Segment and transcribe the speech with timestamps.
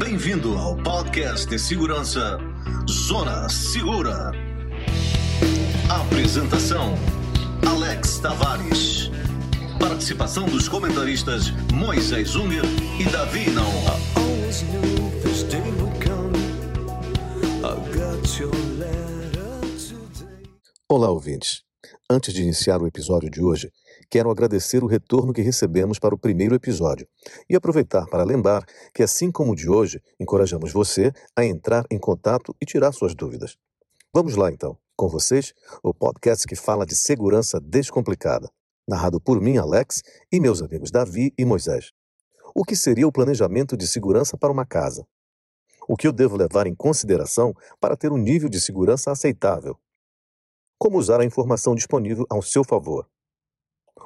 [0.00, 2.38] Bem-vindo ao podcast de segurança
[2.90, 4.32] Zona Segura.
[5.90, 6.94] Apresentação:
[7.68, 9.10] Alex Tavares.
[9.78, 12.64] Participação dos comentaristas Moisés Unger
[12.98, 13.84] e Davi Naon.
[20.88, 21.62] Olá, ouvintes.
[22.10, 23.70] Antes de iniciar o episódio de hoje,
[24.10, 27.06] quero agradecer o retorno que recebemos para o primeiro episódio
[27.48, 31.98] e aproveitar para lembrar que, assim como o de hoje, encorajamos você a entrar em
[31.98, 33.56] contato e tirar suas dúvidas.
[34.12, 34.76] Vamos lá, então.
[34.96, 38.50] Com vocês, o podcast que fala de segurança descomplicada,
[38.86, 41.92] narrado por mim, Alex, e meus amigos Davi e Moisés.
[42.54, 45.06] O que seria o planejamento de segurança para uma casa?
[45.88, 49.78] O que eu devo levar em consideração para ter um nível de segurança aceitável?
[50.76, 53.08] Como usar a informação disponível ao seu favor?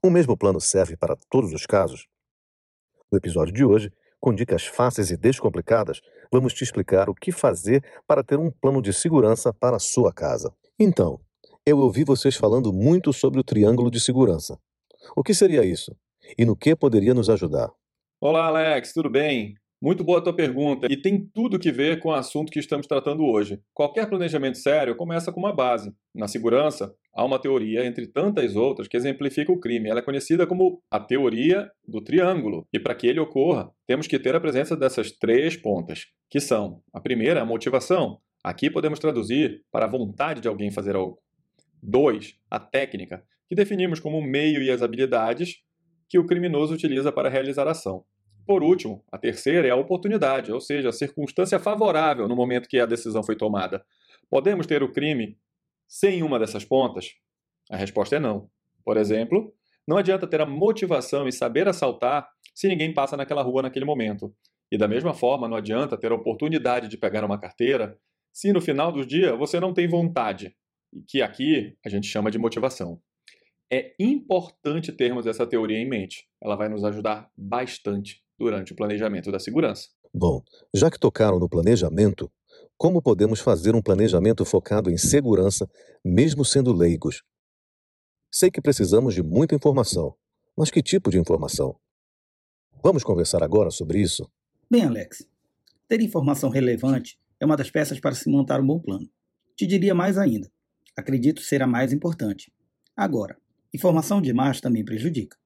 [0.00, 2.06] O mesmo plano serve para todos os casos?
[3.10, 6.00] No episódio de hoje, com dicas fáceis e descomplicadas,
[6.30, 10.12] vamos te explicar o que fazer para ter um plano de segurança para a sua
[10.12, 10.54] casa.
[10.78, 11.20] Então,
[11.66, 14.56] eu ouvi vocês falando muito sobre o triângulo de segurança.
[15.16, 15.96] O que seria isso?
[16.38, 17.68] E no que poderia nos ajudar?
[18.20, 19.56] Olá, Alex, tudo bem?
[19.80, 22.84] Muito boa a tua pergunta e tem tudo que ver com o assunto que estamos
[22.84, 23.60] tratando hoje.
[23.72, 25.94] Qualquer planejamento sério começa com uma base.
[26.12, 29.88] Na segurança, há uma teoria, entre tantas outras, que exemplifica o crime.
[29.88, 32.66] Ela é conhecida como a teoria do triângulo.
[32.72, 36.82] E para que ele ocorra, temos que ter a presença dessas três pontas, que são:
[36.92, 38.18] a primeira, a motivação.
[38.42, 41.20] Aqui podemos traduzir para a vontade de alguém fazer algo.
[41.80, 45.58] Dois, a técnica, que definimos como o meio e as habilidades
[46.08, 48.04] que o criminoso utiliza para realizar a ação.
[48.48, 52.80] Por último, a terceira é a oportunidade, ou seja, a circunstância favorável no momento que
[52.80, 53.84] a decisão foi tomada.
[54.30, 55.36] Podemos ter o crime
[55.86, 57.10] sem uma dessas pontas?
[57.70, 58.48] A resposta é não.
[58.82, 59.52] Por exemplo,
[59.86, 64.34] não adianta ter a motivação e saber assaltar se ninguém passa naquela rua naquele momento.
[64.72, 67.98] E da mesma forma, não adianta ter a oportunidade de pegar uma carteira
[68.32, 70.56] se no final do dia você não tem vontade,
[71.06, 72.98] que aqui a gente chama de motivação.
[73.70, 76.26] É importante termos essa teoria em mente.
[76.42, 79.88] Ela vai nos ajudar bastante durante o planejamento da segurança.
[80.14, 80.42] Bom,
[80.74, 82.30] já que tocaram no planejamento,
[82.76, 85.68] como podemos fazer um planejamento focado em segurança,
[86.04, 87.22] mesmo sendo leigos?
[88.30, 90.14] Sei que precisamos de muita informação,
[90.56, 91.76] mas que tipo de informação?
[92.82, 94.30] Vamos conversar agora sobre isso?
[94.70, 95.26] Bem, Alex,
[95.88, 99.08] ter informação relevante é uma das peças para se montar um bom plano.
[99.56, 100.50] Te diria mais ainda.
[100.96, 102.52] Acredito ser a mais importante.
[102.96, 103.36] Agora,
[103.72, 105.36] informação demais também prejudica,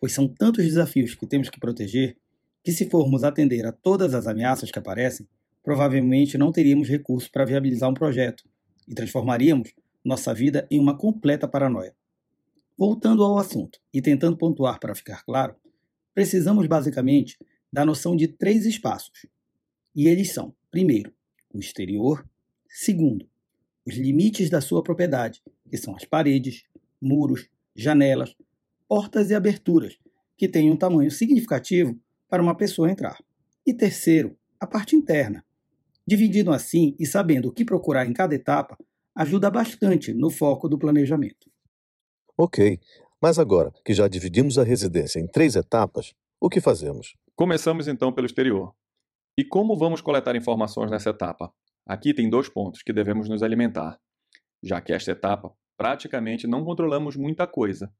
[0.00, 2.16] pois são tantos desafios que temos que proteger
[2.62, 5.26] que, se formos atender a todas as ameaças que aparecem,
[5.62, 8.44] provavelmente não teríamos recursos para viabilizar um projeto
[8.86, 9.72] e transformaríamos
[10.04, 11.94] nossa vida em uma completa paranoia.
[12.76, 15.54] Voltando ao assunto e tentando pontuar para ficar claro,
[16.14, 17.38] precisamos basicamente
[17.72, 19.26] da noção de três espaços.
[19.94, 21.12] E eles são, primeiro,
[21.52, 22.26] o exterior,
[22.68, 23.26] segundo,
[23.86, 26.64] os limites da sua propriedade, que são as paredes,
[27.00, 28.34] muros, janelas,
[28.88, 29.96] portas e aberturas,
[30.36, 31.98] que têm um tamanho significativo
[32.32, 33.18] para uma pessoa entrar.
[33.66, 35.44] E terceiro, a parte interna.
[36.06, 38.78] Dividindo assim e sabendo o que procurar em cada etapa,
[39.14, 41.52] ajuda bastante no foco do planejamento.
[42.34, 42.80] Ok,
[43.20, 47.14] mas agora que já dividimos a residência em três etapas, o que fazemos?
[47.36, 48.74] Começamos então pelo exterior.
[49.36, 51.52] E como vamos coletar informações nessa etapa?
[51.84, 54.00] Aqui tem dois pontos que devemos nos alimentar,
[54.62, 57.92] já que esta etapa praticamente não controlamos muita coisa.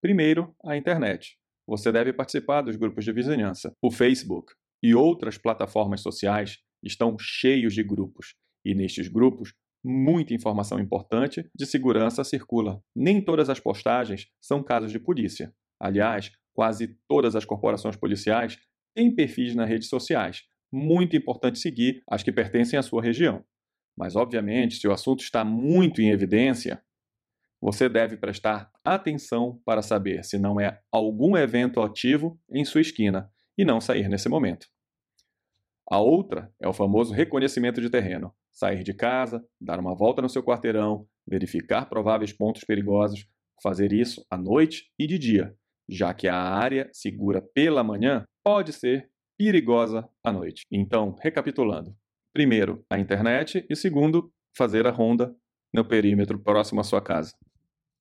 [0.00, 1.39] Primeiro, a internet
[1.70, 3.72] você deve participar dos grupos de vizinhança.
[3.80, 9.54] O Facebook e outras plataformas sociais estão cheios de grupos, e nestes grupos,
[9.84, 12.82] muita informação importante de segurança circula.
[12.92, 15.54] Nem todas as postagens são casos de polícia.
[15.80, 18.58] Aliás, quase todas as corporações policiais
[18.92, 20.42] têm perfis nas redes sociais.
[20.72, 23.44] Muito importante seguir as que pertencem à sua região.
[23.96, 26.82] Mas, obviamente, se o assunto está muito em evidência,
[27.60, 33.30] você deve prestar atenção para saber se não é algum evento ativo em sua esquina
[33.56, 34.66] e não sair nesse momento.
[35.90, 38.32] A outra é o famoso reconhecimento de terreno.
[38.52, 43.26] Sair de casa, dar uma volta no seu quarteirão, verificar prováveis pontos perigosos,
[43.62, 45.54] fazer isso à noite e de dia,
[45.88, 50.64] já que a área segura pela manhã pode ser perigosa à noite.
[50.70, 51.94] Então, recapitulando:
[52.32, 55.34] primeiro, a internet e segundo, fazer a ronda
[55.72, 57.32] no perímetro próximo à sua casa.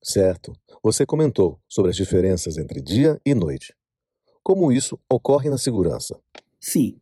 [0.01, 0.53] Certo.
[0.81, 3.73] Você comentou sobre as diferenças entre dia e noite.
[4.41, 6.17] Como isso ocorre na segurança?
[6.59, 6.99] Sim,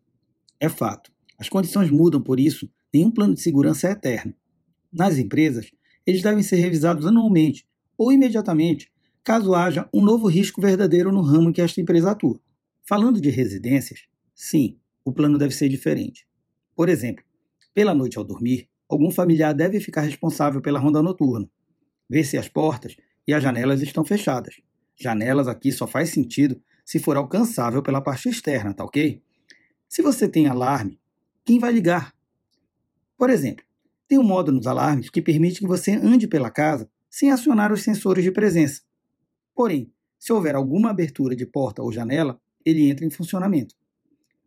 [0.59, 1.11] é fato.
[1.37, 4.33] As condições mudam, por isso, nenhum plano de segurança é eterno.
[4.91, 5.71] Nas empresas,
[6.05, 7.67] eles devem ser revisados anualmente
[7.97, 8.91] ou imediatamente,
[9.23, 12.39] caso haja um novo risco verdadeiro no ramo em que esta empresa atua.
[12.83, 16.27] Falando de residências, sim, o plano deve ser diferente.
[16.75, 17.23] Por exemplo,
[17.73, 21.49] pela noite ao dormir, algum familiar deve ficar responsável pela ronda noturna,
[22.09, 22.95] ver se as portas
[23.27, 24.61] e as janelas estão fechadas.
[24.95, 29.21] Janelas aqui só faz sentido se for alcançável pela parte externa, tá ok?
[29.87, 30.99] Se você tem alarme,
[31.45, 32.13] quem vai ligar?
[33.17, 33.65] Por exemplo,
[34.07, 37.83] tem um modo nos alarmes que permite que você ande pela casa sem acionar os
[37.83, 38.81] sensores de presença.
[39.53, 43.75] Porém, se houver alguma abertura de porta ou janela, ele entra em funcionamento.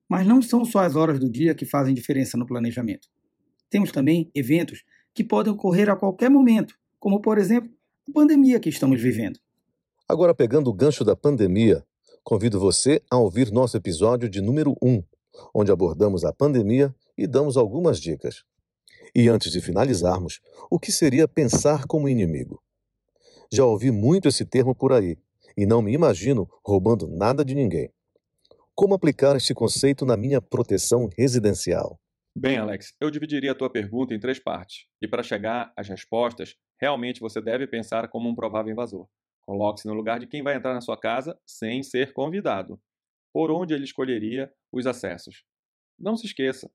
[0.09, 3.09] Mas não são só as horas do dia que fazem diferença no planejamento.
[3.69, 4.85] Temos também eventos
[5.15, 7.71] que podem ocorrer a qualquer momento, como por exemplo
[8.09, 9.41] a pandemia que estamos vivendo.
[10.07, 11.85] Agora, pegando o gancho da pandemia,
[12.23, 15.03] convido você a ouvir nosso episódio de número 1,
[15.55, 18.45] onde abordamos a pandemia e damos algumas dicas.
[19.15, 22.63] E antes de finalizarmos, o que seria pensar como inimigo?
[23.51, 25.17] Já ouvi muito esse termo por aí
[25.57, 27.91] e não me imagino roubando nada de ninguém.
[28.75, 31.99] Como aplicar este conceito na minha proteção residencial?
[32.37, 34.87] Bem, Alex, eu dividiria a tua pergunta em três partes.
[35.03, 39.09] E para chegar às respostas, realmente você deve pensar como um provável invasor.
[39.43, 42.81] Coloque-se no lugar de quem vai entrar na sua casa sem ser convidado.
[43.33, 45.45] Por onde ele escolheria os acessos?
[45.99, 46.71] Não se esqueça,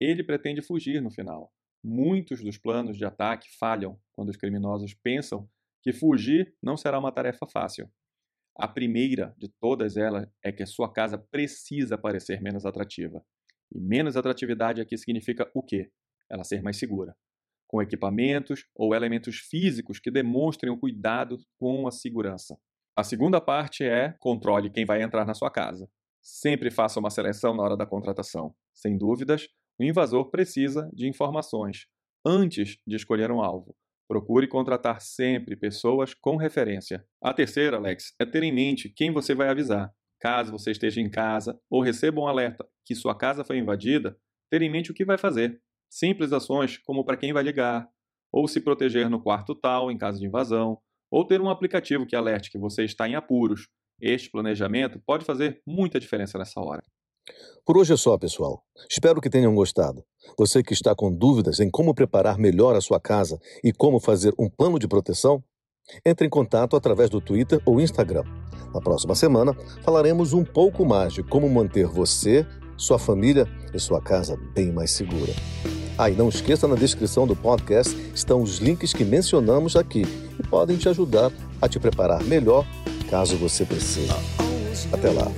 [0.00, 1.52] ele pretende fugir no final.
[1.82, 5.48] Muitos dos planos de ataque falham quando os criminosos pensam
[5.82, 7.90] que fugir não será uma tarefa fácil.
[8.56, 13.24] A primeira de todas elas é que a sua casa precisa parecer menos atrativa.
[13.72, 15.90] E menos atratividade aqui significa o quê?
[16.28, 17.16] Ela ser mais segura.
[17.70, 22.58] Com equipamentos ou elementos físicos que demonstrem o cuidado com a segurança.
[22.96, 25.88] A segunda parte é controle quem vai entrar na sua casa.
[26.20, 28.52] Sempre faça uma seleção na hora da contratação.
[28.74, 29.46] Sem dúvidas,
[29.78, 31.86] o invasor precisa de informações
[32.26, 33.76] antes de escolher um alvo.
[34.08, 37.06] Procure contratar sempre pessoas com referência.
[37.22, 39.94] A terceira, Alex, é ter em mente quem você vai avisar.
[40.18, 44.18] Caso você esteja em casa ou receba um alerta que sua casa foi invadida,
[44.50, 45.62] ter em mente o que vai fazer.
[45.90, 47.88] Simples ações como para quem vai ligar,
[48.32, 50.78] ou se proteger no quarto tal em caso de invasão,
[51.10, 53.68] ou ter um aplicativo que alerte que você está em apuros.
[54.00, 56.82] Este planejamento pode fazer muita diferença nessa hora.
[57.66, 58.62] Por hoje é só, pessoal.
[58.88, 60.04] Espero que tenham gostado.
[60.38, 64.32] Você que está com dúvidas em como preparar melhor a sua casa e como fazer
[64.38, 65.42] um plano de proteção,
[66.04, 68.24] entre em contato através do Twitter ou Instagram.
[68.72, 72.46] Na próxima semana, falaremos um pouco mais de como manter você,
[72.76, 75.32] sua família e sua casa bem mais segura.
[76.02, 80.06] Ah, e não esqueça, na descrição do podcast estão os links que mencionamos aqui
[80.38, 81.30] e podem te ajudar
[81.60, 82.64] a te preparar melhor
[83.10, 84.08] caso você precise.
[84.90, 85.30] Até lá!